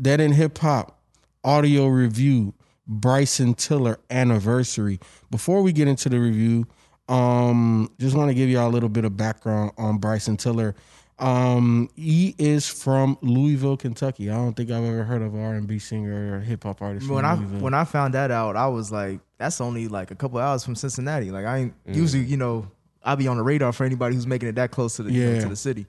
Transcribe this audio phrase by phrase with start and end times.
[0.00, 0.98] Dead End Hip Hop
[1.44, 2.54] audio review,
[2.86, 5.00] Bryson Tiller anniversary.
[5.30, 6.66] Before we get into the review,
[7.08, 10.74] um, just want to give y'all a little bit of background on Bryson Tiller.
[11.18, 14.30] Um, he is from Louisville, Kentucky.
[14.30, 17.08] I don't think I've ever heard of R and B singer or hip hop artist.
[17.08, 17.60] When I Louisville.
[17.60, 20.76] when I found that out, I was like, that's only like a couple hours from
[20.76, 21.30] Cincinnati.
[21.32, 22.70] Like I ain't usually, you know,
[23.02, 25.32] I'll be on the radar for anybody who's making it that close to the you
[25.32, 25.86] know, to the city.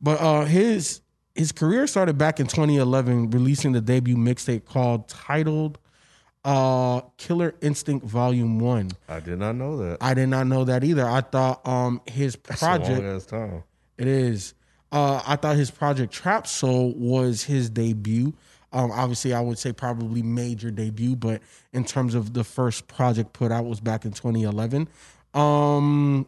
[0.00, 1.02] But uh, his
[1.34, 5.78] his career started back in 2011, releasing the debut mixtape called titled
[6.44, 9.98] uh, "Killer Instinct Volume One." I did not know that.
[10.00, 11.08] I did not know that either.
[11.08, 13.00] I thought um his That's a long project
[13.98, 14.54] it is.
[14.92, 18.34] Uh, I thought his project Trap Soul was his debut.
[18.72, 21.42] Um, obviously, I would say probably major debut, but
[21.72, 24.88] in terms of the first project put out was back in 2011.
[25.34, 26.26] Um,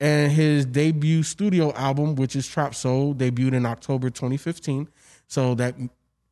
[0.00, 4.88] and his debut studio album, which is Trap Soul, debuted in October 2015.
[5.26, 5.74] So that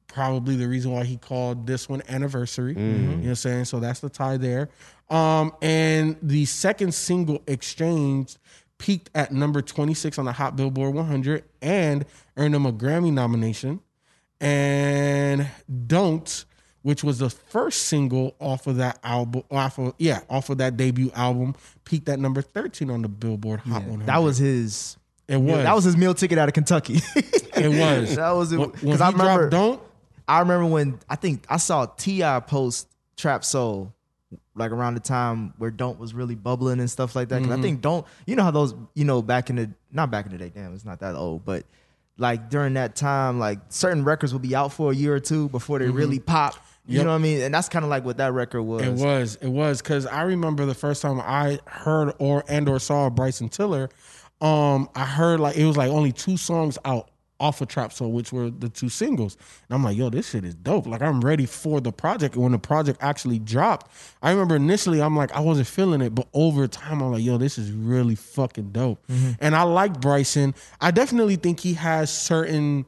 [0.08, 2.74] probably the reason why he called this one anniversary.
[2.74, 3.64] You know what I'm saying?
[3.66, 4.68] So that's the tie there.
[5.08, 8.36] Um, and the second single exchange
[8.78, 12.04] peaked at number 26 on the Hot Billboard 100 and
[12.36, 13.80] earned him a Grammy nomination.
[14.40, 15.48] And
[15.86, 16.44] Don't,
[16.82, 20.76] which was the first single off of that album, off of yeah, off of that
[20.76, 24.06] debut album, peaked at number 13 on the Billboard Hot 100.
[24.06, 24.96] That was his.
[25.28, 27.00] it was That was his meal ticket out of Kentucky.
[27.16, 28.58] it was that was it.
[28.58, 29.48] When- when Because I remember.
[29.50, 29.80] Don't.
[30.28, 33.92] I remember when I think I saw Ti post Trap Soul
[34.54, 37.38] like around the time where Don't was really bubbling and stuff like that.
[37.40, 37.58] 'Cause Mm-hmm.
[37.58, 40.32] I think Don't, you know how those, you know, back in the not back in
[40.32, 41.64] the day, damn, it's not that old, but
[42.18, 45.48] like during that time, like certain records would be out for a year or two
[45.48, 46.54] before they really pop.
[46.86, 46.96] You Mm-hmm.
[46.96, 47.04] Yep.
[47.04, 47.40] know what I mean?
[47.42, 48.82] And that's kind of like what that record was.
[48.82, 49.36] It was.
[49.36, 53.48] It was because I remember the first time I heard or and or saw Bryson
[53.48, 53.88] Tiller.
[54.40, 57.08] Um, I heard like it was like only two songs out
[57.38, 59.36] off of Trap Soul, which were the two singles.
[59.68, 60.86] And I'm like, yo, this shit is dope.
[60.86, 62.34] Like I'm ready for the project.
[62.34, 63.90] And when the project actually dropped,
[64.22, 67.38] I remember initially I'm like, I wasn't feeling it, but over time I'm like, yo,
[67.38, 69.04] this is really fucking dope.
[69.40, 70.54] And I like Bryson.
[70.80, 72.86] I definitely think he has certain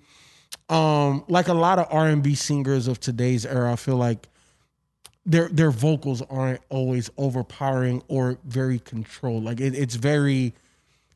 [0.69, 4.29] um like a lot of R&B singers of today's era, I feel like
[5.27, 9.45] their their vocals aren't always overpowering or very controlled.
[9.45, 10.55] Like it, it's very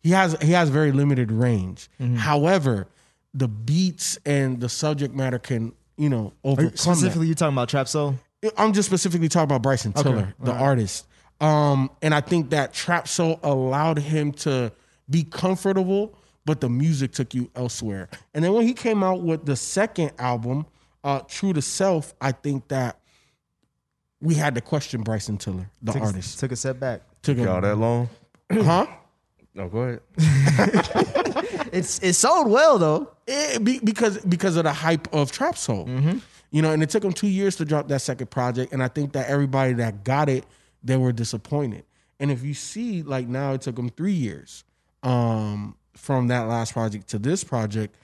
[0.02, 1.88] he has he has very limited range.
[2.16, 2.88] However,
[3.34, 6.78] the beats and the subject matter can you know you- overcome that.
[6.78, 8.16] Specifically, you talking about Trap Soul?
[8.56, 11.06] I'm just specifically talking about Bryson Tiller, the artist.
[11.40, 14.72] Um, and I think that Trap Soul allowed him to
[15.10, 16.16] be comfortable,
[16.48, 18.08] but the music took you elsewhere.
[18.32, 20.64] And then when he came out with the second album,
[21.04, 23.00] uh, True to Self, I think that
[24.22, 26.40] we had to question Bryson Tiller, the Took, artist.
[26.40, 27.02] took a step back.
[27.20, 28.08] Took Y'all a, that long?
[28.50, 28.86] huh?
[29.52, 30.00] No, go ahead.
[31.70, 33.10] It's it sold well though.
[33.26, 35.86] Eh, be, because because of the hype of Trap Soul.
[36.50, 38.72] You know, and it took them two years to drop that second project.
[38.72, 40.46] And I think that everybody that got it,
[40.82, 41.84] they were disappointed.
[42.18, 44.64] And if you see, like now it took them three years
[45.02, 47.94] um, from that last project to this project.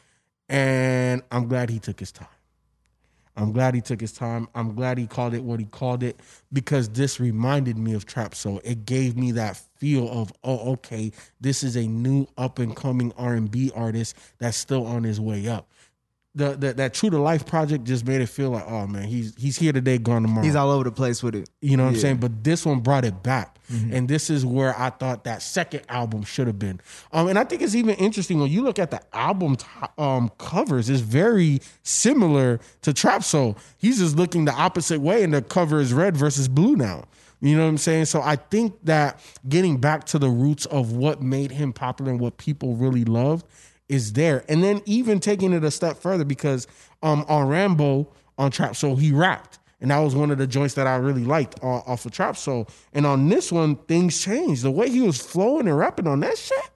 [0.49, 2.29] And I'm glad he took his time.
[3.37, 4.49] I'm glad he took his time.
[4.55, 6.21] I'm glad he called it what he called it
[6.53, 8.61] because this reminded me of Trap Soul.
[8.63, 11.11] It gave me that feel of, oh, okay,
[11.41, 15.69] this is a new up and coming R&B artist that's still on his way up.
[16.37, 19.35] The, the that True to Life project just made it feel like, oh man, he's
[19.37, 20.45] he's here today, gone tomorrow.
[20.45, 21.49] He's all over the place with it.
[21.61, 22.17] You know what I'm saying?
[22.17, 23.59] But this one brought it back.
[23.73, 23.95] Mm-hmm.
[23.95, 26.81] And this is where I thought that second album should have been.
[27.13, 30.31] Um, and I think it's even interesting when you look at the album t- um,
[30.37, 33.57] covers, it's very similar to Trap Soul.
[33.79, 37.05] He's just looking the opposite way, and the cover is red versus blue now.
[37.41, 38.07] You know what I'm saying?
[38.07, 42.21] So I think that getting back to the roots of what made him popular and
[42.21, 43.47] what people really loved
[43.89, 44.45] is there.
[44.49, 46.67] And then even taking it a step further because
[47.03, 48.09] um, on Rambo,
[48.39, 49.59] on Trap Soul, he rapped.
[49.81, 52.37] And that was one of the joints that I really liked uh, off of Trap
[52.37, 52.69] Soul.
[52.93, 54.63] And on this one, things changed.
[54.63, 56.71] The way he was flowing and rapping on that shit,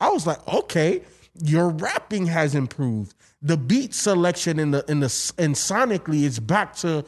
[0.00, 1.02] I was like, okay,
[1.42, 3.14] your rapping has improved.
[3.42, 7.04] The beat selection in the in the and sonically, it's back to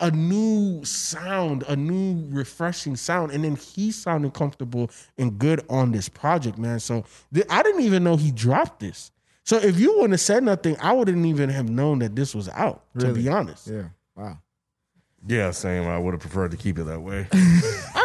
[0.00, 5.92] a new sound, a new refreshing sound, and then he sounded comfortable and good on
[5.92, 6.80] this project, man.
[6.80, 9.10] So th- I didn't even know he dropped this.
[9.44, 12.48] So if you wouldn't have said nothing, I wouldn't even have known that this was
[12.50, 12.84] out.
[12.98, 13.84] To be honest, Yeah.
[14.16, 14.38] Wow.
[15.26, 15.86] Yeah, same.
[15.86, 17.26] I would have preferred to keep it that way.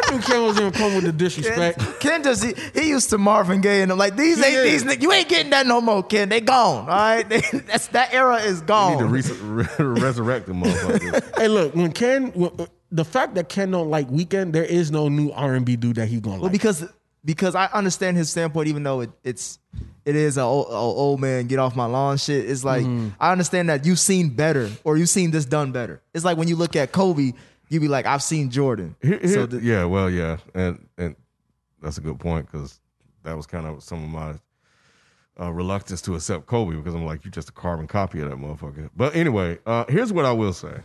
[0.07, 1.81] I knew Ken was gonna come with the disrespect.
[1.99, 5.01] Ken just he, he used to Marvin Gaye and I'm like these ain't these niggas.
[5.01, 6.29] You ain't getting that no more, Ken.
[6.29, 6.81] They gone.
[6.81, 7.23] All right,
[7.67, 8.93] that's that era is gone.
[8.93, 9.55] Need to gone.
[9.55, 11.37] re- resurrect the motherfucker.
[11.37, 14.91] hey, look, when Ken, when, uh, the fact that Ken don't like Weeknd, there is
[14.91, 16.51] no new R and B dude that he gonna well, like.
[16.51, 16.85] because
[17.23, 19.59] because I understand his standpoint, even though it, it's
[20.05, 22.47] it is a old, a old man get off my lawn shit.
[22.47, 22.85] It's like
[23.19, 26.01] I understand that you've seen better or you've seen this done better.
[26.13, 27.33] It's like when you look at Kobe,
[27.75, 28.95] you be like, I've seen Jordan.
[29.01, 31.15] Here- here- so yeah, well, yeah, and and
[31.81, 32.79] that's a good point because
[33.23, 34.35] that was kind of some of my
[35.39, 38.37] uh, reluctance to accept Kobe because I'm like, you're just a carbon copy of that
[38.37, 38.89] motherfucker.
[38.95, 40.77] But anyway, uh, here's what I will say.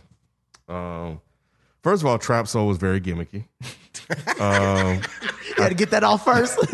[0.67, 1.21] Um,
[1.83, 3.45] first of all, Trap Soul was very gimmicky.
[4.39, 5.01] um,
[5.57, 6.57] you had to get that off first.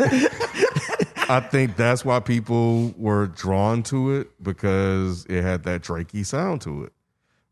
[1.30, 6.62] I think that's why people were drawn to it because it had that Drakey sound
[6.62, 6.92] to it.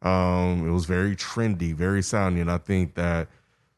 [0.02, 2.43] Um, it was very trendy, very sounding.
[2.43, 3.28] and I think that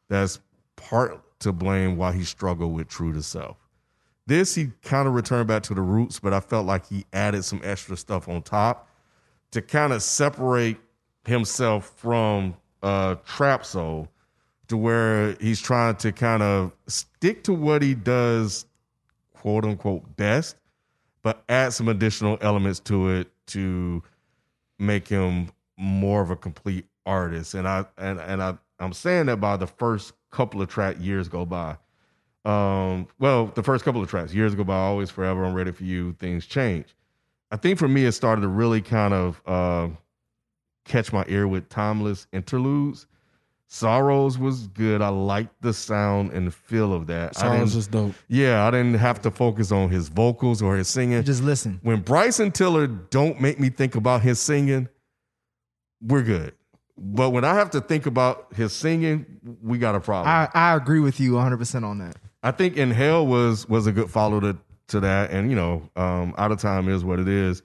[0.09, 0.39] that's
[0.75, 3.57] part to blame why he struggled with True to Self.
[4.27, 7.43] This he kind of returned back to the roots, but I felt like he added
[7.45, 8.87] some extra stuff on top
[9.51, 10.77] to kind of separate
[11.25, 14.07] himself from uh, Trap Soul
[14.67, 18.65] to where he's trying to kind of stick to what he does
[19.33, 20.55] quote unquote best,
[21.23, 24.03] but add some additional elements to it to
[24.77, 25.49] make him
[25.79, 27.53] more of a complete artist.
[27.55, 31.27] And I and and I I'm saying that by the first couple of track years
[31.27, 31.77] go by.
[32.45, 35.83] Um, well, the first couple of tracks, years go by, always forever, I'm ready for
[35.83, 36.95] you, things change.
[37.51, 39.89] I think for me it started to really kind of uh,
[40.85, 43.07] catch my ear with timeless interludes.
[43.67, 45.01] Sorrows was good.
[45.01, 47.33] I liked the sound and the feel of that.
[47.33, 48.15] Didn't- just dope.
[48.27, 51.21] yeah, I didn't have to focus on his vocals or his singing.
[51.23, 51.79] Just listen.
[51.83, 54.87] when Bryson Tiller don't make me think about his singing,
[56.01, 56.53] we're good.
[56.97, 59.25] But when I have to think about his singing,
[59.61, 60.27] we got a problem.
[60.27, 62.17] I, I, agree with you 100% on that.
[62.43, 64.57] I think Inhale was was a good follow to
[64.87, 67.61] to that, and you know, um, Out of Time is what it is.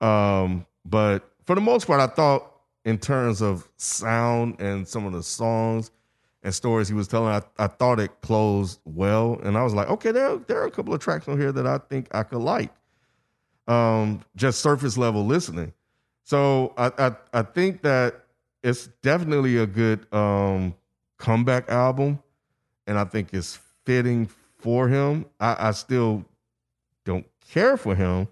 [0.00, 2.50] Um, but for the most part, I thought
[2.84, 5.90] in terms of sound and some of the songs
[6.42, 9.88] and stories he was telling, I, I thought it closed well, and I was like,
[9.88, 12.42] okay, there there are a couple of tracks on here that I think I could
[12.42, 12.70] like.
[13.66, 15.72] Um, just surface level listening.
[16.24, 18.24] So I, I I think that
[18.62, 20.74] it's definitely a good um
[21.18, 22.22] comeback album,
[22.86, 24.28] and I think it's fitting
[24.58, 25.26] for him.
[25.38, 26.24] I, I still
[27.04, 28.28] don't care for him,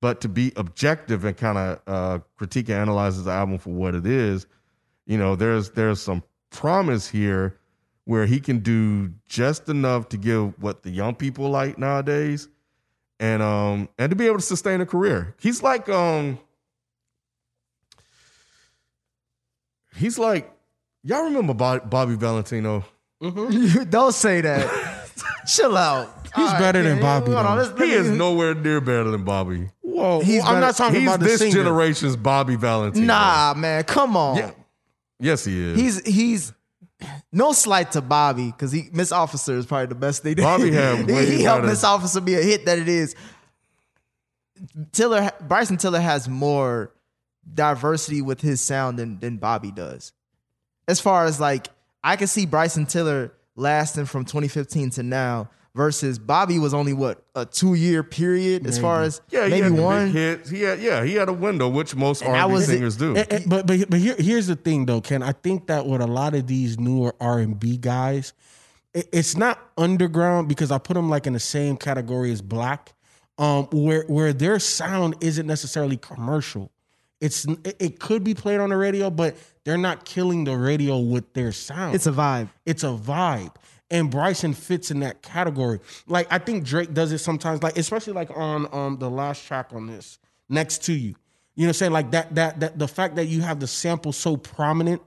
[0.00, 3.94] but to be objective and kind of uh, critique and analyze his album for what
[3.96, 4.46] it is,
[5.06, 7.58] you know, there's there's some promise here
[8.04, 12.48] where he can do just enough to give what the young people like nowadays,
[13.18, 15.34] and um and to be able to sustain a career.
[15.40, 16.38] He's like um
[19.96, 20.50] he's like
[21.02, 22.84] y'all remember Bob, Bobby Valentino?
[23.22, 23.84] Mm-hmm.
[23.90, 25.08] Don't say that.
[25.46, 26.08] Chill out.
[26.36, 27.62] He's better than Bobby, on, though.
[27.62, 29.70] let's- let He is nowhere near better than Bobby.
[29.82, 31.52] Whoa, He's I'm better- not talking He's about this singer.
[31.52, 33.06] generation's Bobby Valentino.
[33.06, 34.36] Nah, man, come on.
[34.38, 34.50] Yeah.
[35.20, 35.76] Yes, he is.
[35.78, 36.52] He's he's
[37.30, 40.34] no slight to Bobby because he Miss Officer is probably the best thing.
[40.36, 43.14] Bobby had way he helped better- Miss Officer be a hit that it is.
[44.92, 46.90] Tiller Bryson Tiller has more
[47.52, 50.12] diversity with his sound than than Bobby does.
[50.88, 51.68] As far as like
[52.02, 57.24] I can see Bryson Tiller lasting from 2015 to now versus Bobby was only what
[57.34, 60.10] a two year period as far as yeah, he maybe had one.
[60.10, 60.50] hits.
[60.50, 63.16] He had yeah, he had a window, which most R&B was singers do.
[63.16, 65.22] Eh, eh, but but but here, here's the thing though, Ken.
[65.22, 68.32] I think that with a lot of these newer R and B guys,
[68.92, 72.92] it- it's not underground because I put them like in the same category as black,
[73.38, 76.70] um, where where their sound isn't necessarily commercial.
[77.24, 79.34] It's it, it could be played on the radio, but
[79.64, 81.94] they're not killing the radio with their sound.
[81.94, 82.50] It's a vibe.
[82.66, 83.54] it's a vibe.
[83.90, 85.80] And Bryson fits in that category.
[86.06, 89.70] Like I think Drake does it sometimes, like especially like on um the last track
[89.72, 90.18] on this,
[90.50, 91.14] next to you.
[91.54, 91.92] You know what I'm saying?
[91.92, 95.00] Like that that that the fact that you have the sample so prominent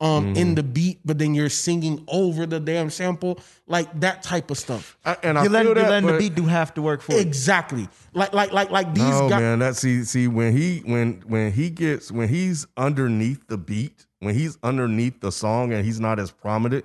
[0.00, 4.50] um in the beat, but then you're singing over the damn sample, like that type
[4.50, 4.98] of stuff.
[5.04, 7.00] I- and I You're feel letting, that, you're letting the beat do half the work
[7.00, 7.18] for you.
[7.20, 7.88] Exactly.
[8.12, 9.40] Like like like like these No, guys.
[9.40, 9.58] man.
[9.60, 14.34] That see see when he when when he gets when he's underneath the beat, when
[14.34, 16.84] he's underneath the song and he's not as prominent,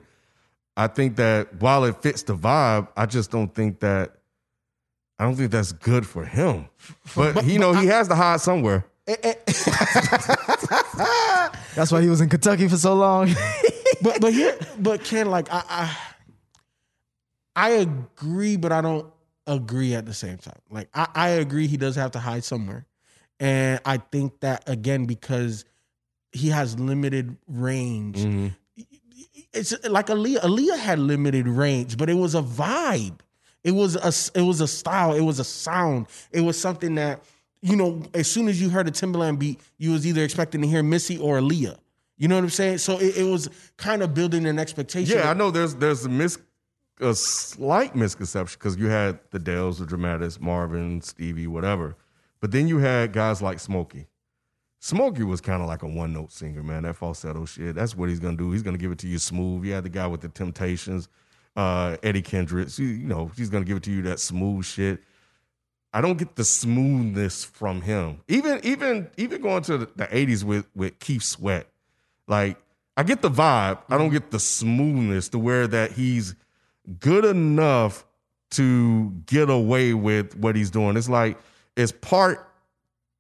[0.78, 4.16] I think that while it fits the vibe, I just don't think that
[5.20, 6.68] I don't think that's good for him.
[7.16, 8.86] But, you know, he has to hide somewhere.
[11.76, 13.34] That's why he was in Kentucky for so long.
[14.02, 15.98] but but here but Ken, like I, I
[17.56, 19.12] I agree, but I don't
[19.48, 20.60] agree at the same time.
[20.70, 22.86] Like I, I agree he does have to hide somewhere.
[23.40, 25.66] And I think that again, because
[26.32, 28.20] he has limited range.
[28.20, 28.56] Mhm.
[29.54, 30.42] It's like Aaliyah.
[30.42, 33.20] Aaliyah had limited range, but it was a vibe.
[33.64, 35.14] It was a it was a style.
[35.14, 36.08] It was a sound.
[36.32, 37.22] It was something that
[37.62, 38.04] you know.
[38.14, 41.18] As soon as you heard a Timbaland beat, you was either expecting to hear Missy
[41.18, 41.78] or Aaliyah.
[42.18, 42.78] You know what I'm saying?
[42.78, 45.18] So it, it was kind of building an expectation.
[45.18, 46.38] Yeah, I know there's there's a mis
[47.00, 51.96] a slight misconception because you had the Dells, the Dramatics, Marvin, Stevie, whatever.
[52.40, 54.08] But then you had guys like Smokey.
[54.80, 56.84] Smokey was kind of like a one note singer, man.
[56.84, 57.76] That falsetto shit.
[57.76, 58.52] That's what he's gonna do.
[58.52, 59.64] He's gonna give it to you smooth.
[59.66, 61.08] You had the guy with the Temptations,
[61.56, 62.80] uh, Eddie Kendricks.
[62.80, 65.02] You, you know, he's gonna give it to you that smooth shit.
[65.94, 68.22] I don't get the smoothness from him.
[68.28, 71.68] Even even even going to the, 80s with with Keith Sweat.
[72.28, 72.58] Like
[72.96, 73.80] I get the vibe.
[73.90, 76.36] I don't get the smoothness to where that he's
[77.00, 78.06] good enough
[78.52, 80.96] to get away with what he's doing.
[80.96, 81.38] It's like
[81.76, 82.48] it's part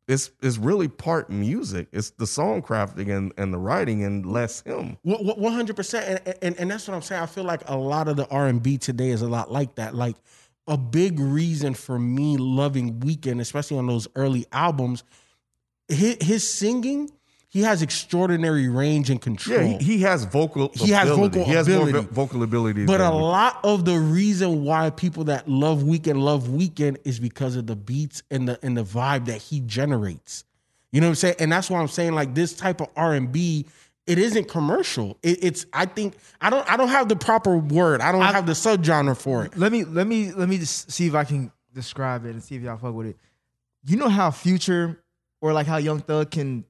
[0.07, 1.87] it's it's really part music.
[1.91, 4.97] It's the song crafting and, and the writing and less him.
[5.03, 7.21] One hundred percent, and and that's what I'm saying.
[7.21, 9.75] I feel like a lot of the R and B today is a lot like
[9.75, 9.95] that.
[9.95, 10.15] Like
[10.67, 15.03] a big reason for me loving Weeknd, especially on those early albums,
[15.87, 17.09] his, his singing.
[17.49, 19.59] He has extraordinary range and control.
[19.59, 20.71] Yeah, he, he has vocal.
[20.73, 21.91] He has vocal He has ability.
[21.91, 22.85] more vocal ability.
[22.85, 27.57] But a lot of the reason why people that love Weeknd love Weeknd is because
[27.57, 30.45] of the beats and the and the vibe that he generates.
[30.93, 31.35] You know what I'm saying?
[31.39, 33.65] And that's why I'm saying like this type of R and B,
[34.08, 35.17] it isn't commercial.
[35.22, 38.01] It, it's I think I don't I don't have the proper word.
[38.01, 39.58] I don't have the subgenre for it.
[39.58, 42.55] Let me let me let me just see if I can describe it and see
[42.55, 43.17] if y'all fuck with it.
[43.86, 45.03] You know how Future
[45.41, 46.65] or like how Young Thug can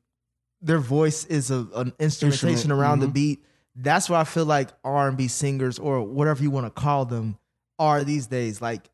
[0.61, 3.13] their voice is a, an instrumentation Instrument, around the mhm.
[3.13, 3.45] beat.
[3.75, 7.05] That's what I feel like R and B singers or whatever you want to call
[7.05, 7.37] them
[7.79, 8.61] are these days.
[8.61, 8.89] Like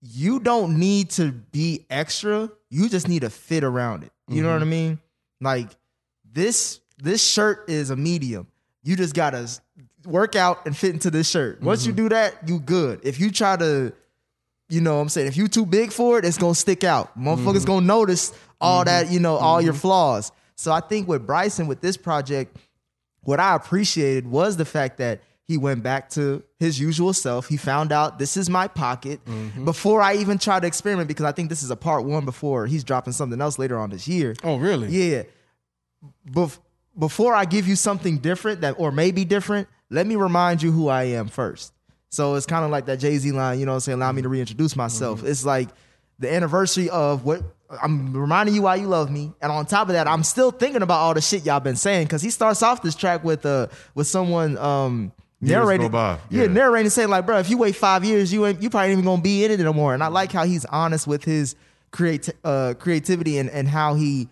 [0.00, 2.50] you don't need to be extra.
[2.70, 4.12] You just need to fit around it.
[4.28, 5.00] You know what I mean?
[5.40, 5.68] Like
[6.24, 8.46] this this shirt is a medium.
[8.82, 9.48] You just gotta
[10.04, 11.60] work out and fit into this shirt.
[11.62, 12.04] Once you mm-hmm.
[12.04, 13.00] do that, you good.
[13.02, 13.92] If you try to,
[14.68, 17.18] you know what I'm saying, if you too big for it, it's gonna stick out.
[17.18, 17.64] Motherfuckers mm-hmm.
[17.64, 19.14] gonna notice all that, mm-hmm.
[19.14, 20.32] you know, all your flaws.
[20.56, 22.56] So I think with Bryson with this project,
[23.22, 27.48] what I appreciated was the fact that he went back to his usual self.
[27.48, 29.20] He found out this is my pocket
[29.64, 32.66] before I even try to experiment because I think this is a part one before
[32.66, 34.36] he's dropping something else later on this year.
[34.44, 34.88] Oh really?
[34.88, 35.24] Yeah.
[36.30, 36.58] Bef-
[37.00, 40.88] before I give you something different that or maybe different, let me remind you who
[40.88, 41.72] I am first.
[42.10, 43.98] So it's kind of like that Jay Z line, you know what I'm saying?
[43.98, 45.24] Allow me to reintroduce myself.
[45.24, 45.68] It's like
[46.18, 47.42] the anniversary of what
[47.82, 49.32] I'm reminding you why you love me.
[49.40, 52.08] And on top of that, I'm still thinking about all the shit y'all been saying.
[52.08, 55.86] Cause he starts off this track with uh with someone um narrating.
[56.30, 56.48] Yeah, yeah.
[56.48, 59.04] narrating saying like, bro, if you wait five years, you ain't you probably ain't even
[59.04, 59.94] gonna be in it no more.
[59.94, 61.54] And I like how he's honest with his
[61.92, 64.28] create uh creativity and, and how he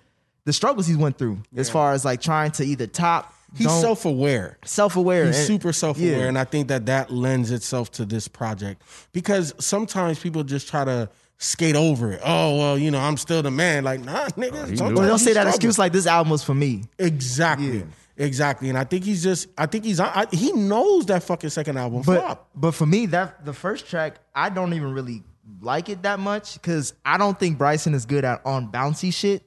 [0.48, 3.80] the struggles he went through as far as like trying to either top He's don't-
[3.80, 4.58] self aware.
[4.64, 6.24] self-aware He's and- super self-aware, yeah.
[6.26, 10.84] and I think that that lends itself to this project because sometimes people just try
[10.84, 12.20] to skate over it.
[12.24, 13.84] Oh well, you know, I'm still the man.
[13.84, 14.36] Like, nah, nigga.
[14.68, 14.82] knew sometimes it.
[14.94, 15.48] Well, don't say that struggle.
[15.54, 16.84] excuse like this album was for me.
[16.98, 17.78] Exactly.
[17.78, 17.84] Yeah.
[18.20, 18.68] Exactly.
[18.68, 19.46] And I think he's just.
[19.56, 20.00] I think he's.
[20.00, 22.48] I, he knows that fucking second album But flop.
[22.54, 25.22] but for me, that the first track, I don't even really
[25.60, 29.44] like it that much because I don't think Bryson is good at on bouncy shit.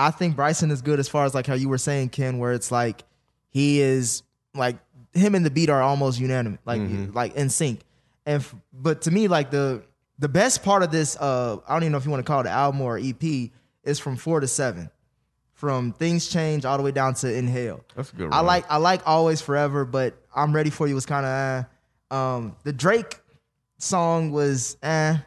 [0.00, 2.52] I think Bryson is good as far as like how you were saying, Ken, where
[2.52, 3.04] it's like
[3.50, 4.22] he is
[4.54, 4.78] like
[5.12, 6.80] him and the beat are almost unanimous, like
[7.12, 7.82] like in sync.
[8.24, 9.82] And f- but to me, like the
[10.18, 12.40] the best part of this, uh, I don't even know if you want to call
[12.40, 13.50] it an album or EP,
[13.84, 14.90] is from four to seven,
[15.52, 17.84] from Things Change all the way down to Inhale.
[17.94, 21.26] That's good I like I like Always Forever, but I'm Ready for You was kind
[21.26, 21.64] of
[22.10, 22.16] eh.
[22.16, 23.20] um the Drake
[23.76, 25.18] song was eh.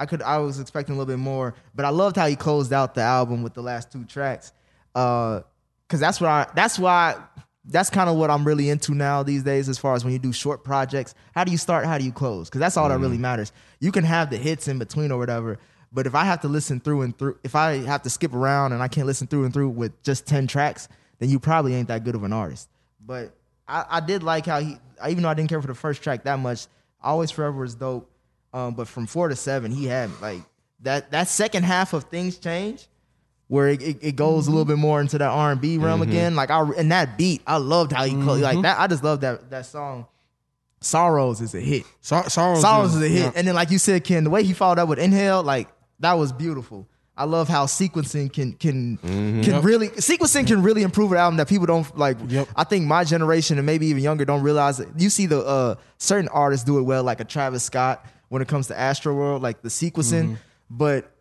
[0.00, 2.72] I could I was expecting a little bit more, but I loved how he closed
[2.72, 4.52] out the album with the last two tracks.
[4.94, 5.42] Uh
[5.88, 7.16] cuz that's what I that's why
[7.66, 10.18] that's kind of what I'm really into now these days as far as when you
[10.18, 11.14] do short projects.
[11.34, 11.84] How do you start?
[11.84, 12.48] How do you close?
[12.48, 13.52] Cuz that's all that really matters.
[13.78, 15.58] You can have the hits in between or whatever,
[15.92, 18.72] but if I have to listen through and through if I have to skip around
[18.72, 20.88] and I can't listen through and through with just 10 tracks,
[21.18, 22.68] then you probably ain't that good of an artist.
[23.04, 23.34] But
[23.68, 24.78] I, I did like how he,
[25.08, 26.66] even though I didn't care for the first track that much,
[27.02, 28.09] Always Forever was dope.
[28.52, 30.40] Um, but from four to seven, he had like
[30.80, 32.86] that that second half of things change,
[33.48, 36.02] where it, it, it goes a little bit more into that R and B realm
[36.02, 36.34] again.
[36.34, 38.78] Like I and that beat, I loved how he closed like that.
[38.80, 40.06] I just love that that song.
[40.80, 41.84] Sorrows is a hit.
[42.00, 43.22] Sor- Sorrows, Sorrows is a hit.
[43.22, 43.32] yeah.
[43.34, 45.68] And then, like you said, Ken, the way he followed up with Inhale, like
[46.00, 46.86] that was beautiful.
[47.16, 49.62] I love how sequencing can can can Yep.
[49.64, 52.16] really sequencing can really improve an album that people don't like.
[52.26, 52.48] Yep.
[52.56, 54.88] I think my generation and maybe even younger don't realize it.
[54.96, 58.48] You see the uh, certain artists do it well, like a Travis Scott when it
[58.48, 60.22] comes to Astroworld, like the sequencing.
[60.24, 60.34] Mm-hmm.
[60.70, 61.12] But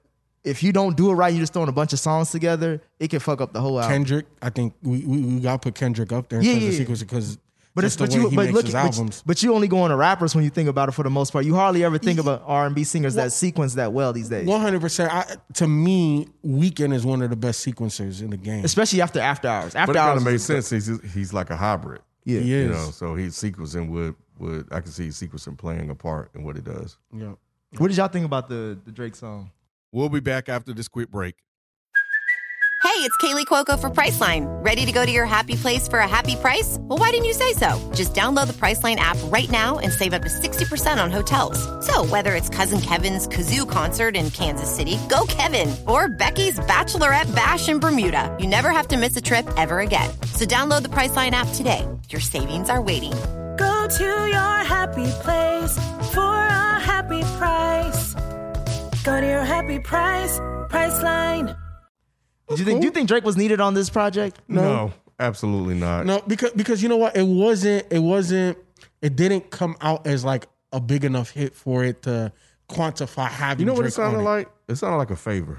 [0.43, 2.81] if you don't do it right, you're just throwing a bunch of songs together.
[2.99, 3.91] It can fuck up the whole album.
[3.93, 6.63] Kendrick, I think we, we, we got to put Kendrick up there in Yeah, terms
[6.65, 6.77] of yeah.
[6.77, 7.37] sequence because
[7.75, 9.23] But it's the but way you he but makes look his but, albums.
[9.25, 11.31] but you only go on to rappers when you think about it for the most
[11.33, 11.45] part.
[11.45, 14.47] You hardly ever think about R and B singers that sequence that well these days.
[14.47, 15.11] One hundred percent.
[15.55, 18.63] To me, Weeknd is one of the best sequencers in the game.
[18.63, 19.75] especially after after hours.
[19.75, 20.69] After But it hours, of is- makes sense.
[20.87, 22.01] He's he's like a hybrid.
[22.23, 22.71] Yeah, He You is.
[22.71, 26.57] know, so he's sequencing with would I can see sequencing playing a part in what
[26.57, 26.97] it does.
[27.13, 27.33] Yeah.
[27.77, 29.51] What did y'all think about the the Drake song?
[29.91, 31.35] We'll be back after this quick break.
[32.81, 34.45] Hey, it's Kaley Cuoco for Priceline.
[34.63, 36.77] Ready to go to your happy place for a happy price?
[36.79, 37.77] Well, why didn't you say so?
[37.93, 41.59] Just download the Priceline app right now and save up to 60% on hotels.
[41.85, 47.33] So, whether it's Cousin Kevin's Kazoo concert in Kansas City, go Kevin, or Becky's Bachelorette
[47.35, 50.09] Bash in Bermuda, you never have to miss a trip ever again.
[50.33, 51.85] So, download the Priceline app today.
[52.09, 53.13] Your savings are waiting.
[53.89, 55.75] Go to your happy place
[56.13, 58.13] for a happy price.
[59.03, 60.37] Go to your happy price,
[60.69, 61.57] Priceline.
[62.49, 64.41] Do you think do you think Drake was needed on this project?
[64.47, 66.05] No, absolutely not.
[66.05, 67.17] No, because because you know what?
[67.17, 67.87] It wasn't.
[67.91, 68.59] It wasn't.
[69.01, 72.31] It didn't come out as like a big enough hit for it to
[72.69, 73.61] quantify having.
[73.61, 74.49] You know what Drake it sounded on like?
[74.67, 75.57] It sounded like a favor.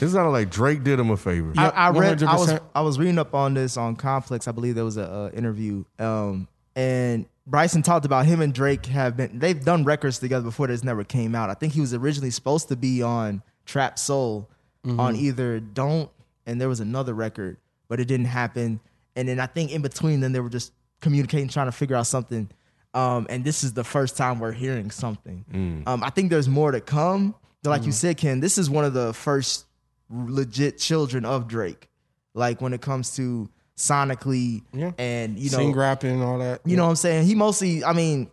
[0.00, 1.52] It sounded like Drake did him a favor.
[1.58, 2.22] I, I read.
[2.22, 2.60] I was 100%.
[2.74, 4.48] I was reading up on this on Complex.
[4.48, 8.86] I believe there was a uh, interview, um, and Bryson talked about him and Drake
[8.86, 9.38] have been.
[9.38, 10.66] They've done records together before.
[10.66, 11.50] This never came out.
[11.50, 14.48] I think he was originally supposed to be on Trap Soul,
[14.86, 16.10] on either Don't,
[16.46, 17.56] and there was another record,
[17.88, 18.80] but it didn't happen.
[19.16, 22.06] And then I think in between, then they were just communicating, trying to figure out
[22.06, 22.50] something.
[22.94, 25.44] Um, and this is the first time we're hearing something.
[25.86, 27.34] Um, I think there's more to come.
[27.62, 29.66] But like you said, Ken, this is one of the first
[30.10, 31.88] legit children of Drake.
[32.34, 34.92] Like when it comes to sonically Yeah.
[34.98, 36.60] and you know sing rapping all that.
[36.64, 37.26] you know what I'm saying?
[37.26, 38.30] He mostly, I mean,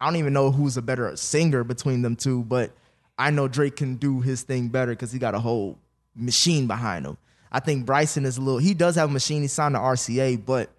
[0.00, 2.72] I don't even know who's a better singer between them two, but
[3.18, 5.78] I know Drake can do his thing better because he got a whole
[6.14, 7.16] machine behind him.
[7.50, 9.42] I think Bryson is a little, he does have a machine.
[9.42, 10.70] He signed to RCA, but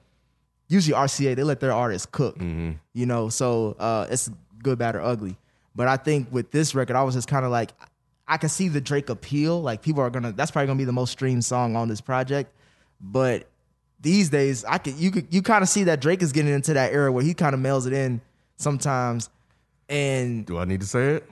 [0.67, 4.29] usually RCA, they let their artists cook, you know, so uh, it's
[4.61, 5.37] good, bad, or ugly.
[5.75, 7.71] But I think with this record, I was just kind of like,
[8.27, 9.61] I can see the Drake appeal.
[9.61, 12.51] Like people are gonna, that's probably gonna be the most streamed song on this project.
[13.01, 13.47] But
[14.03, 16.73] these days, I could you could you kind of see that Drake is getting into
[16.75, 18.21] that era where he kind of mails it in
[18.57, 19.29] sometimes.
[19.89, 21.29] And Do I need to say it?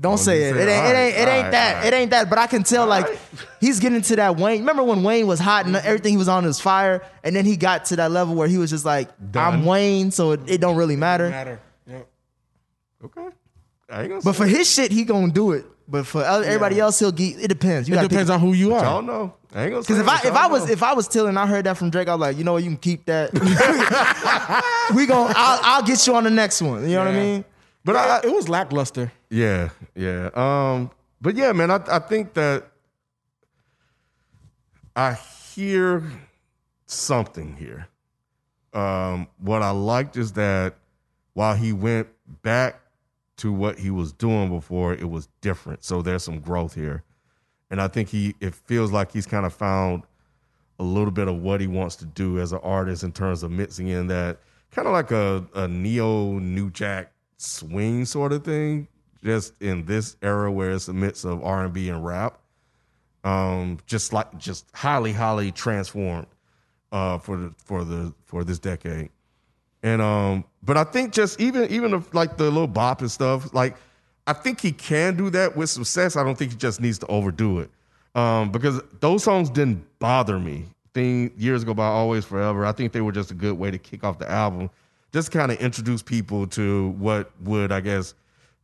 [0.00, 0.54] don't say it.
[0.54, 0.70] say It it.
[0.70, 1.74] ain't, it ain't, it Alright, ain't that.
[1.76, 1.92] alright.
[1.92, 2.30] It ain't that.
[2.30, 3.18] But I can tell like
[3.60, 4.60] he's getting to that Wayne.
[4.60, 7.56] Remember when Wayne was hot and everything he was on was fire, and then he
[7.58, 10.76] got to that level where he was just like, I'm Wayne, so it, it don't
[10.76, 11.28] really matter.
[11.28, 11.60] matter.
[11.86, 11.98] Yeah.
[13.04, 13.28] Okay.
[13.90, 15.66] I ain't gonna But say for his shit, he gonna do it.
[15.90, 17.40] But for other, everybody else, he'll get.
[17.40, 17.88] It depends.
[17.88, 18.74] You It depends pick- on who you it.
[18.78, 18.84] are.
[18.84, 19.34] Y'all know.
[19.52, 20.72] I ain't gonna Because if I if y'all I was know.
[20.72, 22.06] if I was tilling, I heard that from Drake.
[22.06, 23.32] I was like, you know what, you can keep that.
[24.94, 26.88] we gon' I'll, I'll get you on the next one.
[26.88, 27.44] You know what I mean?
[27.84, 29.10] but I, it was lackluster.
[29.30, 30.30] Yeah, yeah.
[30.34, 32.68] Um, but yeah, man, I I think that
[34.94, 35.14] I
[35.54, 36.02] hear
[36.86, 37.88] something here.
[38.72, 40.74] Um, what I liked is that
[41.34, 42.08] while he went
[42.42, 42.79] back
[43.40, 45.84] to what he was doing before, it was different.
[45.84, 47.02] So there's some growth here.
[47.70, 50.02] And I think he it feels like he's kind of found
[50.78, 53.50] a little bit of what he wants to do as an artist in terms of
[53.50, 54.38] mixing in that
[54.70, 58.88] kind of like a, a neo new jack swing sort of thing
[59.22, 62.38] just in this era where it's a mix of r&b and rap
[63.24, 66.26] um just like just highly highly transformed
[66.92, 69.10] uh for the for the for this decade
[69.82, 73.52] and um but i think just even even if like the little bop and stuff
[73.54, 73.76] like
[74.26, 77.06] i think he can do that with success i don't think he just needs to
[77.06, 77.70] overdo it.
[78.14, 80.66] Um because those songs didn't bother me.
[80.92, 82.66] Thing years ago by always forever.
[82.66, 84.68] I think they were just a good way to kick off the album.
[85.12, 88.14] Just kind of introduce people to what would i guess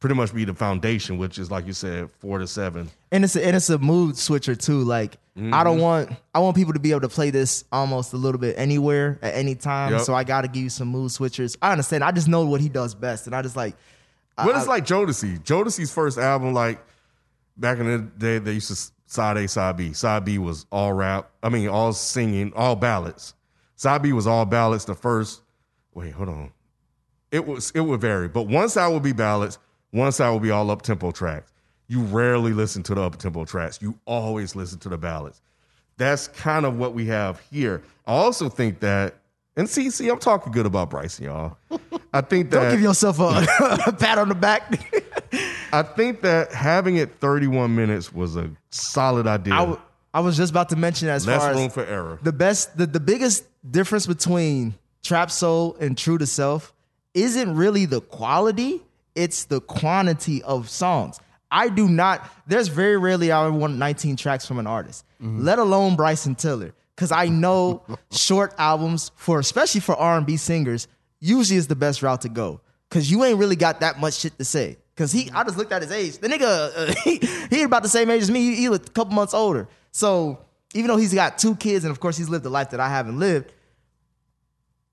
[0.01, 3.35] pretty much be the foundation which is like you said four to seven And it's
[3.37, 4.83] a, and it's a mood switcher too.
[4.83, 5.65] Like I Mm-hmm.
[5.65, 8.55] don't want I want people to be able to play this almost a little bit
[8.59, 9.93] anywhere at any time.
[9.93, 10.01] Yep.
[10.03, 11.59] So I got to give you some mood switchers.
[11.61, 12.03] I understand.
[12.05, 13.77] I just know what he does best, and I just like.
[14.39, 15.41] But it's like Jodeci.
[15.45, 16.83] Jodeci's first album, like
[17.59, 19.93] back in the day, they used to side A, side B.
[19.93, 21.31] Side B was all rap.
[21.43, 23.35] I mean, all singing, all ballads.
[23.75, 24.87] Side B was all ballads.
[24.87, 25.43] The first,
[25.93, 26.51] wait, hold on.
[27.31, 29.59] It was it would vary, but one side would be ballads,
[29.97, 31.53] one side will be all up tempo tracks.
[31.89, 33.81] You rarely listen to the up tempo tracks.
[33.81, 35.41] You always listen to the ballads.
[35.99, 37.83] That's kind of what we have here.
[38.07, 39.15] I also think that,
[39.57, 41.57] and see, see, I'm talking good about Bryson, y'all.
[42.13, 43.47] I think that Don't give yourself a,
[43.87, 44.79] a pat on the back.
[45.73, 49.55] I think that having it 31 minutes was a solid idea.
[49.55, 49.81] I, w-
[50.13, 52.19] I was just about to mention as Less far room as for error.
[52.23, 56.75] the best, the, the biggest difference between Trap Soul and True to Self
[57.15, 58.83] isn't really the quality,
[59.16, 61.18] it's the quantity of songs.
[61.50, 65.96] I do not, there's very rarely I want 19 tracks from an artist, let alone
[65.96, 66.74] Bryson Tiller.
[66.96, 70.88] Cause I know short albums for, especially for R&B singers,
[71.20, 72.61] usually is the best route to go.
[72.90, 74.79] Cause you ain't really got that much shit to say.
[74.96, 76.18] Cause he, I just looked at his age.
[76.18, 77.20] The nigga, uh, he,
[77.55, 78.40] he about the same age as me.
[78.40, 79.68] He, he looked a couple months older.
[79.92, 80.38] So
[80.74, 82.88] even though he's got two kids, and of course he's lived a life that I
[82.88, 83.52] haven't lived,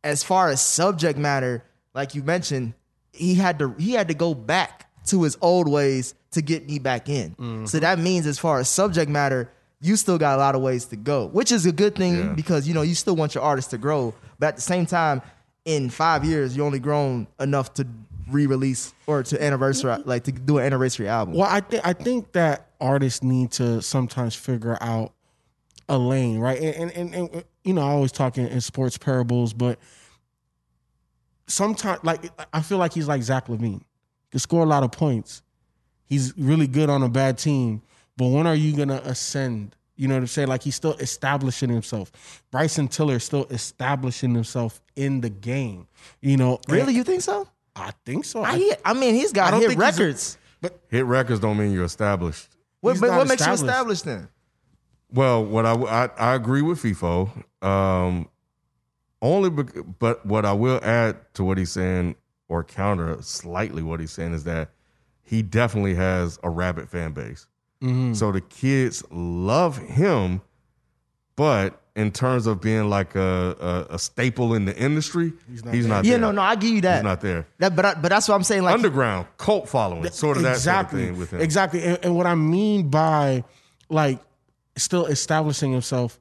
[0.03, 2.73] as far as subject matter, like you mentioned,
[3.13, 6.79] he had to he had to go back to his old ways to get me
[6.79, 7.31] back in.
[7.31, 7.65] Mm-hmm.
[7.65, 9.49] So that means as far as subject matter,
[9.81, 12.33] you still got a lot of ways to go, which is a good thing Yeah.
[12.33, 15.21] because you know you still want your artist to grow, but at the same time,
[15.65, 17.87] in five years, you only grown enough to
[18.29, 21.35] re-release or to anniversary like to do an anniversary album.
[21.35, 25.11] Well, I think I think that artists need to sometimes figure out
[25.89, 26.59] a lane, right?
[26.59, 29.77] And and, and, and you know, I always talk in, in sports parables, but
[31.47, 32.21] sometimes, like
[32.53, 33.79] I feel like he's like Zach LaVine.
[33.81, 33.85] He
[34.31, 35.41] can score a lot of points.
[36.05, 37.81] He's really good on a bad team,
[38.17, 39.75] but when are you gonna ascend?
[39.95, 40.47] You know what I'm saying?
[40.47, 42.43] Like he's still establishing himself.
[42.51, 45.87] Bryson Tiller is still establishing himself in the game.
[46.21, 47.47] You know, Really, And you think so?
[47.75, 48.43] I think so.
[48.43, 50.37] I, he- I mean, he's got don't hit think he's a- records.
[50.89, 52.49] Hit records don't mean you're established.
[52.81, 53.63] What, but what makes you established.
[53.63, 54.29] established then?
[55.11, 57.29] Well, what I I, I agree with FIFO.
[57.65, 58.27] Um,
[59.23, 62.15] only, bec- but what I will add to what he's saying
[62.47, 64.69] or counter slightly what he's saying is that
[65.23, 67.47] he definitely has a rabid fan base.
[67.81, 68.13] Mm-hmm.
[68.13, 70.41] So the kids love him,
[71.35, 75.71] but in terms of being like a a, a staple in the industry, he's not
[75.71, 75.75] not.
[75.75, 75.89] He's there.
[75.95, 76.19] not Yeah, there.
[76.21, 76.95] no, no, I give you that.
[76.97, 77.47] He's not there.
[77.59, 78.63] That, but I, but that's what I'm saying.
[78.63, 81.39] Like, Underground cult following, sort of that sort of thing with him.
[81.41, 81.83] Exactly.
[81.83, 83.43] And, and what I mean by
[83.89, 84.19] like
[84.75, 86.19] still establishing himself,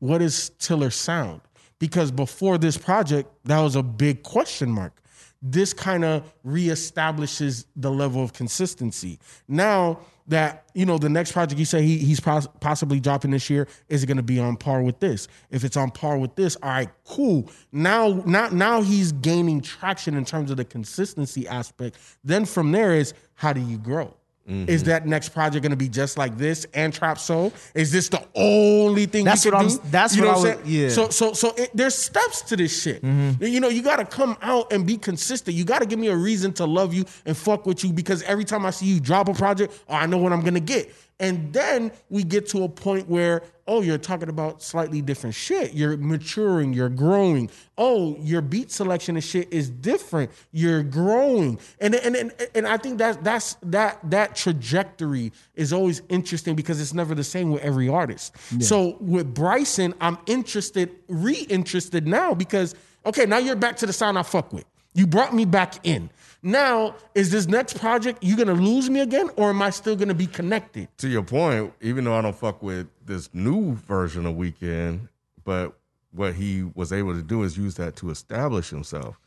[0.00, 1.40] what is Tiller's sound?
[1.82, 5.02] Because before this project, that was a big question mark.
[5.42, 9.18] This kind of reestablishes the level of consistency.
[9.48, 13.50] Now that you know the next project you say he, he's pos- possibly dropping this
[13.50, 15.26] year is it going to be on par with this?
[15.50, 17.50] If it's on par with this, all right, cool.
[17.72, 21.98] Now, now, now he's gaining traction in terms of the consistency aspect.
[22.22, 24.14] Then from there is how do you grow?
[24.48, 24.68] Mm-hmm.
[24.68, 27.52] Is that next project going to be just like this and Trap Soul?
[27.74, 29.80] Is this the only thing That's what I'm- do?
[29.84, 30.60] that's you what I I'm saying?
[30.64, 30.88] yeah.
[30.88, 33.02] So so so it, there's steps to this shit.
[33.02, 33.42] Mm-hmm.
[33.44, 35.56] You know, you got to come out and be consistent.
[35.56, 38.22] You got to give me a reason to love you and fuck with you because
[38.24, 40.92] every time I see you drop a project, oh, I know what I'm gonna get.
[41.20, 45.72] And then we get to a point where, oh, you're talking about slightly different shit.
[45.72, 47.48] You're maturing, you're growing.
[47.78, 50.32] Oh, your beat selection and shit is different.
[50.50, 51.60] You're growing.
[51.80, 56.80] And and and, and I think that that's that that trajectory is always interesting because
[56.80, 58.34] it's never the same with every artist.
[58.60, 62.74] So with Bryson, I'm interested, re-interested now because
[63.06, 64.64] okay, now you're back to the sound I fuck with.
[64.94, 66.10] You brought me back in.
[66.42, 70.12] Now, is this next project you gonna lose me again, or am I still gonna
[70.14, 70.88] be connected?
[70.98, 75.08] to your point, even though I don't fuck with this new version of Weeknd,
[75.44, 75.72] but
[76.10, 79.18] what he was able to do is use that to establish himself.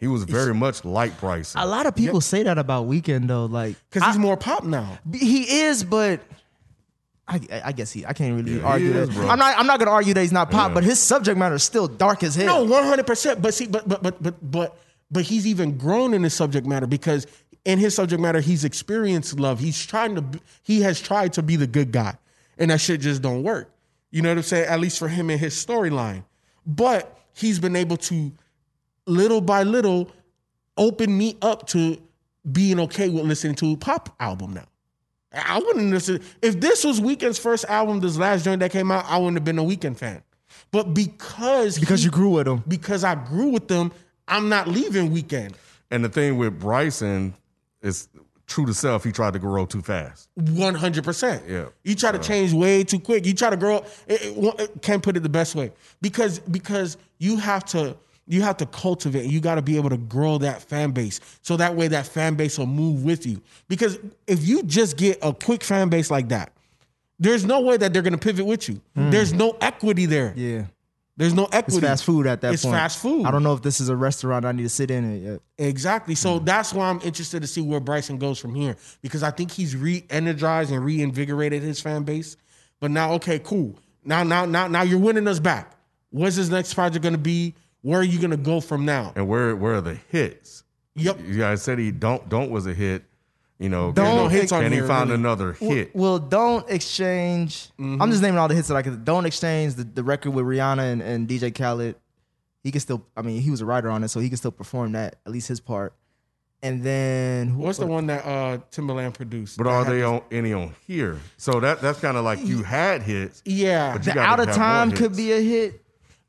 [0.00, 1.60] He was very much like Bryson.
[1.60, 3.46] a lot of people say that about Weeknd though.
[3.46, 4.98] Like, Because he's more pop now.
[5.12, 6.20] he is, but
[7.26, 8.04] I, I guess he.
[8.06, 9.14] I can't really Yeah, argue is, that.
[9.14, 9.28] bro.
[9.28, 9.58] I'm not.
[9.58, 10.74] I'm not gonna argue that he's not pop, Yeah.
[10.74, 12.64] but his subject matter is still dark as hell.
[12.64, 13.40] No, one hundred percent.
[13.42, 14.78] But see, but but but but but
[15.10, 17.26] but he's even grown in his subject matter because
[17.64, 19.58] in his subject matter he's experienced love.
[19.60, 20.22] He's trying to.
[20.22, 22.16] Be, he has tried to be the good guy,
[22.58, 23.70] and that shit just don't work.
[24.10, 24.66] You know what I'm saying?
[24.66, 26.24] At least for him in his storyline,
[26.66, 28.32] but he's been able to,
[29.06, 30.10] little by little,
[30.76, 31.98] open me up to
[32.50, 34.64] being okay with listening to a pop album now.
[35.32, 39.04] I wouldn't listen if this was Weeknd's first album, this last joint that came out.
[39.06, 40.22] I wouldn't have been a Weeknd fan,
[40.70, 42.64] but because because he- you grew with him.
[42.66, 43.92] because I grew with them,
[44.28, 45.54] I'm not leaving Weeknd.
[45.90, 47.34] and the thing with Bryson
[47.82, 48.08] is
[48.46, 50.28] true to self, he tried to grow too fast.
[50.34, 51.42] One hundred percent.
[51.48, 51.66] Yeah.
[51.84, 52.22] You try to uh.
[52.22, 53.26] change way too quick.
[53.26, 53.84] You try to grow.
[54.06, 58.42] It, it, it- can't put it the best way because because you have to you
[58.42, 59.24] have to cultivate.
[59.30, 62.34] You got to be able to grow that fan base so that way that fan
[62.34, 63.40] base will move with you.
[63.68, 66.52] Because if you just get a quick fan base like that,
[67.18, 68.80] there's no way that they're gonna pivot with you.
[68.94, 69.10] Hmm.
[69.10, 70.32] There's no equity there.
[70.36, 70.66] Yeah,
[71.18, 71.58] There's no equity.
[71.58, 71.86] it's equity.
[71.88, 72.76] fast food at that It's point.
[72.76, 73.26] fast food.
[73.26, 75.40] I don't know if this is a restaurant I need to sit in it yet.
[75.58, 76.14] Exactly.
[76.14, 76.44] So mm.
[76.44, 79.74] that's why I'm interested to see where Bryson goes from here because I think he's
[79.74, 82.36] re-energized and reinvigorated his fan base.
[82.78, 83.76] But now, okay, cool.
[84.04, 85.76] Now, now, now, now you're winning us back.
[86.10, 87.56] What's his next project going to be?
[87.82, 89.12] Where are you going to go from now?
[89.16, 90.62] And where where are the hits?
[90.94, 91.18] Yep.
[91.26, 93.04] Yeah, I said he don't don't was a hit.
[93.58, 95.20] You know, Don't no hits on and he find really.
[95.20, 95.94] another hit.
[95.94, 97.70] Well, don't exchange.
[97.78, 98.00] Mm-hmm.
[98.00, 99.04] I'm just naming all the hits that I could.
[99.04, 101.96] Don't exchange the, the record with Rihanna and, and DJ Khaled.
[102.62, 103.04] He can still.
[103.16, 105.32] I mean, he was a writer on it, so he can still perform that at
[105.32, 105.92] least his part.
[106.62, 109.58] And then who- What's the one that uh, Timbaland produced?
[109.58, 111.18] But are they on any on here?
[111.36, 113.92] So that that's kind of like you had hits, Yeah.
[113.96, 115.80] but you the out of time could be a hit,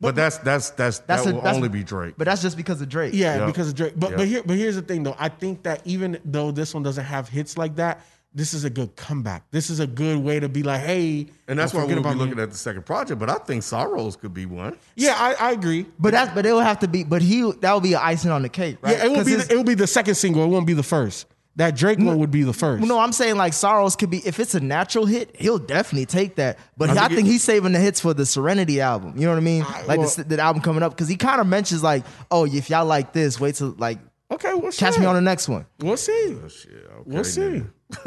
[0.02, 2.16] But that's that's that's, That's that a- will that's- only be Drake.
[2.18, 3.14] but that's just because of Drake.
[3.14, 3.48] Yeah, Yep.
[3.48, 3.94] because of Drake.
[3.98, 4.18] But Yep.
[4.18, 5.16] but here but here's the thing though.
[5.20, 8.02] I think that even though this one doesn't have hits like that,
[8.34, 9.44] this is a good comeback.
[9.52, 12.14] This is a good way to be like, hey, And that's why we'll be about
[12.14, 12.20] me.
[12.20, 13.20] looking at the second project.
[13.20, 14.78] But I think Sorrows could be one.
[14.96, 15.86] Yeah, I, I agree.
[15.98, 17.04] But that's but it will have to be.
[17.04, 18.96] But he that would be icing on the cake, right?
[18.98, 20.44] Yeah, it will 'Cause be the, it will be the second single.
[20.44, 21.26] It won't be the first.
[21.60, 22.86] That Drake one would be the first.
[22.88, 26.36] No, I'm saying like Sorrows could be if it's a natural hit, he'll definitely take
[26.36, 26.58] that.
[26.78, 29.16] But I, think think, it- he's saving the hits for the Serenity album.
[29.18, 29.64] You know what I mean?
[29.68, 32.46] I- like well- the, the album coming up because he kind of mentions like, oh,
[32.46, 34.00] if y'all like this, wait till like
[34.32, 35.02] okay, we'll catch see.
[35.02, 35.66] me on the next one.
[35.82, 36.38] We'll see.
[36.42, 37.64] Oh, shit, okay, We'll see.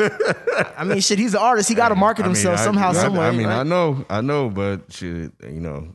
[0.78, 1.68] I mean, shit, he's an artist.
[1.68, 3.26] He got to market I mean, himself I- somehow, I, somewhere.
[3.28, 3.60] I mean, right?
[3.60, 5.94] I know, I know, but shit, you know.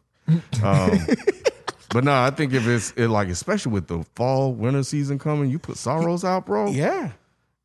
[0.61, 0.99] Um,
[1.89, 5.49] but no, I think if it's it, like, especially with the fall winter season coming,
[5.49, 6.67] you put sorrows out, bro.
[6.69, 7.13] Yeah.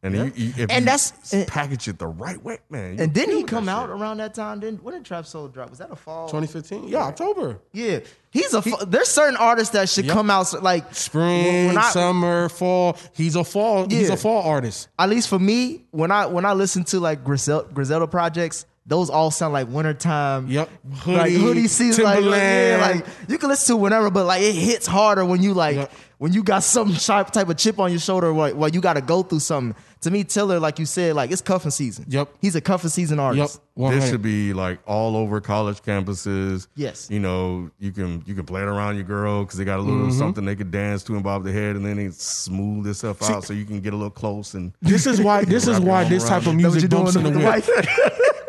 [0.03, 2.99] And you, you, if And that's- s- package it the right way, man.
[2.99, 3.91] and didn't he come out shit.
[3.91, 4.61] around that time?
[4.61, 5.71] Then when did Trap Soul drop?
[5.71, 6.27] Was that a fall?
[6.29, 6.89] 2015.
[6.89, 7.59] Yeah, October.
[7.73, 8.63] Yeah, he's a.
[8.63, 10.15] fa- there's certain artists that should Yep.
[10.15, 12.97] come out like Spring, I- summer, fall.
[13.13, 13.89] He's a fall.
[13.89, 14.89] He's a fall artist.
[14.99, 19.09] at least for me, when I when I listen to like Grizel, Griselda projects, those
[19.11, 20.49] all sound like wintertime.
[20.49, 20.69] Yep.
[21.07, 22.03] like Hoodie, hoodie season.
[22.05, 23.03] Like, like, yeah, Timberland.
[23.07, 25.93] like you can listen to whenever, but like it hits harder when you like Yep.
[26.23, 28.93] When you got some sharp type of chip on your shoulder, while, while you got
[28.93, 29.75] to go through something.
[30.03, 32.05] To me, Tiller, like you said, like it's cuffing season.
[32.07, 32.29] Yep.
[32.41, 33.25] he's a cuffing season Yep.
[33.25, 33.61] artist.
[33.75, 34.01] 100.
[34.01, 36.69] This should be like all over college campuses.
[36.77, 37.09] Yes.
[37.11, 39.83] you know you can you can play it around your girl because they got a
[39.83, 40.19] little Mm-hmm.
[40.19, 43.43] something they could dance to and bob the head, and then they smooth themselves out
[43.43, 45.43] so you can get a little close and This is why.
[45.45, 46.57] This is why this around type of it.
[46.59, 48.42] Know what music you're bumps in the with the whip.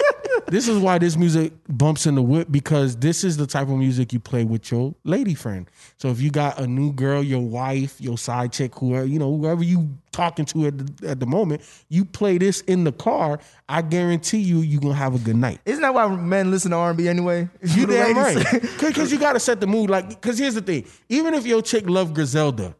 [0.53, 3.75] This is why this music bumps in the whip because this is the type of
[3.75, 5.67] music you play with your lady friend.
[5.97, 9.35] So if you got a new girl, your wife, your side chick, whoever you know,
[9.35, 13.39] whoever you talking to at the, at the moment, you play this in the car.
[13.67, 15.59] I guarantee you, you are gonna have a good night.
[15.65, 17.49] Isn't that why men listen to R&B anyway?
[17.63, 18.61] You damn right.
[18.79, 19.89] Because you got to set the mood.
[19.89, 22.75] Like, because here's the thing: even if your chick love Griselda,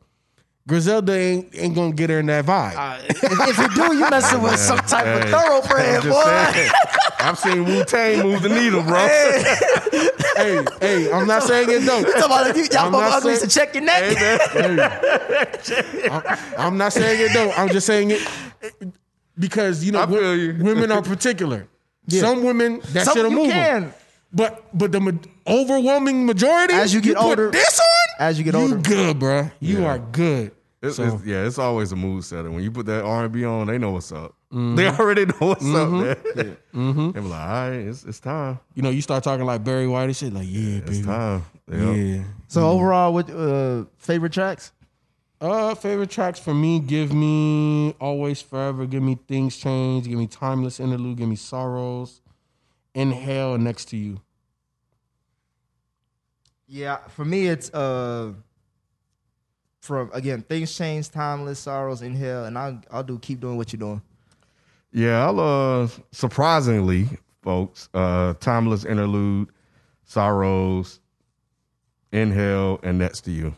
[0.65, 2.73] Griselda ain't ain't gonna get her in that vibe.
[2.77, 6.23] Uh, if, if you do, you messing with some type of thoroughbred, boy.
[6.23, 6.71] saying.
[7.19, 8.97] I've seen Wu Tang move the needle, bro.
[10.37, 12.03] hey, hey, I'm not saying it don't.
[12.03, 14.17] Talking about you, y'all I'm both not ugly to check your neck.
[16.57, 17.57] I'm not saying it don't.
[17.59, 18.21] I'm just saying it
[19.37, 20.57] because you know I you.
[20.61, 21.67] women are particular.
[22.09, 23.51] Some women that Some should have you moved.
[23.51, 23.93] can.
[24.33, 25.11] But but the ma-
[25.47, 27.85] overwhelming majority, As you get put older- this on.
[28.27, 28.77] As you get you older.
[28.77, 29.49] good, bro.
[29.59, 29.85] You Yeah.
[29.87, 30.51] are good.
[30.81, 32.51] It's, So- it's- yeah, it's always a mood setter.
[32.51, 34.35] When you put that R and B on, they know what's up.
[34.53, 34.75] Mm-hmm.
[34.75, 36.15] They already know what's up, man.
[36.35, 38.59] They be like, all right, it's, it's time.
[38.75, 40.33] You know, you start talking like Barry White and shit.
[40.33, 41.43] Like, yeah, It's baby, time.
[41.71, 41.95] Yep.
[41.95, 42.23] yeah.
[42.49, 44.71] So overall, what uh, favorite tracks?
[45.41, 50.27] Uh, favorite tracks for me, give me Always Forever, give me Things Change, give me
[50.27, 52.21] Timeless Interlude, give me Sorrows,
[52.93, 54.21] Inhale, Next to You.
[56.73, 58.33] Yeah, for me, it's uh,
[59.79, 63.79] from again, things change, timeless sorrows, inhale, and I'll I'll do keep doing what you're
[63.79, 64.01] doing.
[64.91, 67.09] Yeah, I'll uh surprisingly,
[67.43, 69.49] folks, uh timeless interlude,
[70.03, 70.99] sorrows,
[72.11, 73.53] inhale, and next to you.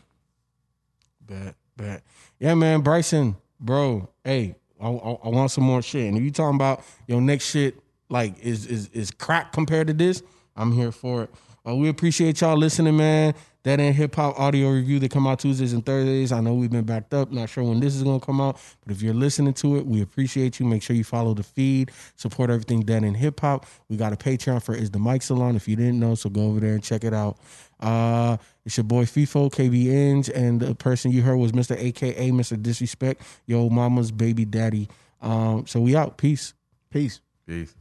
[1.22, 2.02] Bad, bad.
[2.38, 4.10] Yeah, man, Bryson, bro.
[4.24, 6.06] Hey, I, I, I want some more shit.
[6.06, 7.78] And if you talking about your next shit,
[8.10, 10.22] like is is is crack compared to this,
[10.54, 11.30] I'm here for it.
[11.66, 13.34] Uh, we appreciate y'all listening, man.
[13.64, 16.30] That ain't hip hop audio review that come out Tuesdays and Thursdays.
[16.30, 17.32] I know we've been backed up.
[17.32, 20.02] Not sure when this is gonna come out, but if you're listening to it, we
[20.02, 20.66] appreciate you.
[20.66, 23.66] Make sure you follow the feed, support everything Dead End Hip Hop.
[23.88, 25.56] We got a Patreon for Is the Mic Salon.
[25.56, 27.38] If you didn't know, so go over there and check it out.
[27.80, 31.76] Uh, it's your boy FIFO, KB Inge, and the person you heard was Mr.
[31.76, 32.62] AKA Mr.
[32.62, 34.88] Disrespect, yo mama's baby daddy.
[35.20, 36.18] Um, so we out.
[36.18, 36.54] Peace.
[36.90, 37.20] Peace.
[37.48, 37.74] Peace.